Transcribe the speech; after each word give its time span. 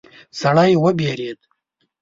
سړی 0.39 0.71
وویرید. 0.83 1.39